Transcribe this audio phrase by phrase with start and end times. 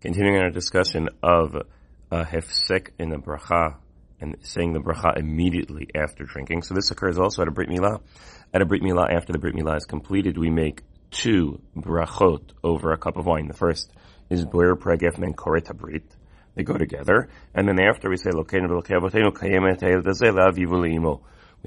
[0.00, 1.56] Continuing our discussion of
[2.12, 3.74] a hefsek in the bracha
[4.20, 6.62] and saying the bracha immediately after drinking.
[6.62, 8.00] So this occurs also at a brit milah.
[8.54, 12.92] At a brit milah, after the brit milah is completed, we make two brachot over
[12.92, 13.48] a cup of wine.
[13.48, 13.92] The first
[14.30, 16.04] is borei pregef and koret brit.
[16.54, 18.44] They go together, and then after we say we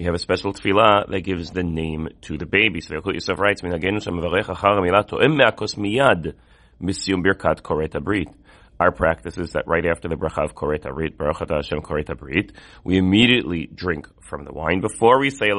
[0.06, 2.80] have a special tefillah that gives the name to the baby.
[2.80, 3.62] So Yosef writes,
[6.82, 8.34] Misyum Birkat Koret Habrit.
[8.80, 12.52] Our practice is that right after the bracha of Koret Habrit, Baruch Hashem Koret Habrit,
[12.84, 15.50] we immediately drink from the wine before we say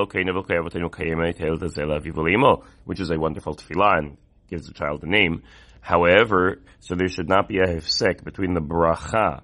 [2.85, 4.17] which is a wonderful tefillah and
[4.51, 5.43] gives the child a name.
[5.81, 9.43] However, so there should not be a hefsek between the bracha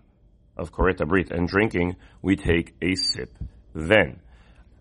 [0.56, 1.95] of Koret Habrit and drinking.
[2.20, 3.33] We take a sip
[3.74, 4.19] then.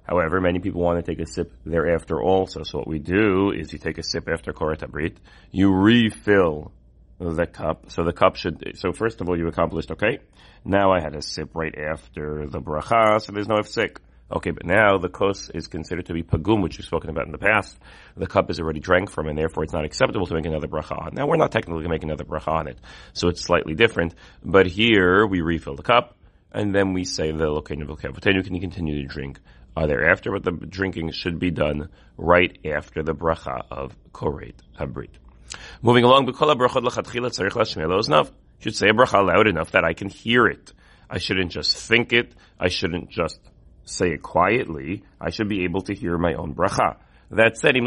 [0.02, 2.64] However, many people want to take a sip thereafter also.
[2.64, 5.18] So what we do is you take a sip after Koret Habrit,
[5.52, 6.72] you refill
[7.20, 7.92] the cup.
[7.92, 10.20] So the cup should, so first of all, you accomplished, okay,
[10.64, 13.98] now I had a sip right after the bracha, so there's no hefsek.
[14.30, 17.32] Okay, but now the kos is considered to be pagum, which we've spoken about in
[17.32, 17.78] the past.
[18.18, 21.14] The cup is already drank from, and therefore it's not acceptable to make another bracha.
[21.14, 22.78] Now we're not technically going to make another bracha on it,
[23.14, 24.16] so it's slightly different.
[24.44, 26.18] But here we refill the cup,
[26.52, 29.40] and then we say the lokeinu v'kavotenu, can you continue to drink
[29.78, 30.34] uh, thereafter?
[30.34, 35.12] But the drinking should be done right after the bracha of koret habrit.
[35.82, 36.26] Moving along.
[38.60, 40.74] Should say a bracha loud enough that I can hear it.
[41.10, 42.34] I shouldn't just think it.
[42.60, 43.40] I shouldn't just
[43.86, 45.04] say it quietly.
[45.22, 46.98] I should be able to hear my own bracha.
[47.32, 47.76] That said.
[47.76, 47.84] You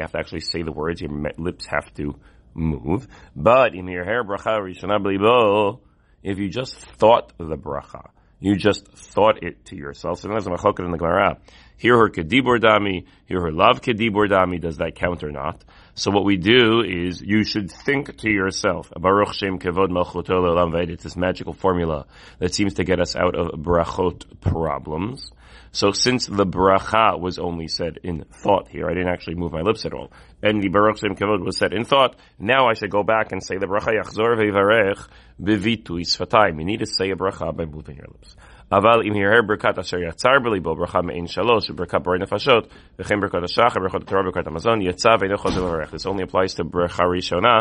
[0.00, 1.00] have to actually say the words.
[1.00, 2.14] Your lips have to
[2.54, 3.08] move.
[3.34, 5.78] But im hair bracha
[6.22, 10.20] if you just thought the bracha, you just thought it to yourself.
[10.20, 11.38] So there's a in the Gemara.
[11.82, 14.60] Hirhur kedibur dami, hirhur lav kedibur dami.
[14.60, 15.64] Does that count or not?
[15.94, 21.16] So what we do is you should think to yourself, Baruch Shem Kevod It's this
[21.16, 22.06] magical formula
[22.38, 25.30] that seems to get us out of brachot problems.
[25.72, 29.60] So since the bracha was only said in thought here, I didn't actually move my
[29.60, 32.90] lips at all, and the Baruch Shem Kavod was said in thought, now I should
[32.90, 35.06] go back and say the bracha yachzor ve'varech
[35.40, 36.58] bevitui sfatayim.
[36.58, 38.36] You need to say a bracha by moving your lips.
[38.71, 42.67] אבל אם יראה ברכת אשר יצר בליבו ברכה מעין שלוש וברכת בורא נפשות
[42.99, 45.93] וכן ברכת השחר ברכת התורה ברכת המזון יצא ואינו חוזר לברך.
[45.93, 47.59] This only applies to ברכה ראשונה,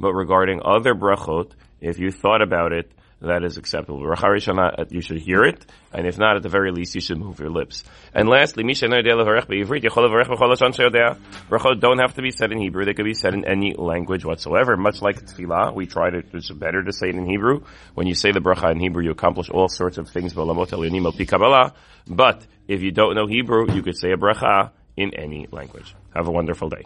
[0.00, 4.01] but regarding other brachot, if you thought about it, that is acceptable.
[4.01, 7.39] Uh, you should hear it, and if not, at the very least, you should move
[7.39, 7.83] your lips.
[8.13, 8.99] And lastly, don't
[11.99, 12.85] have to be said in Hebrew.
[12.85, 14.75] They could be said in any language whatsoever.
[14.75, 17.63] Much like tefillah, we try to, it's better to say it in Hebrew.
[17.93, 20.33] When you say the bracha in Hebrew, you accomplish all sorts of things.
[22.07, 25.95] But if you don't know Hebrew, you could say a bracha in any language.
[26.15, 26.85] Have a wonderful day.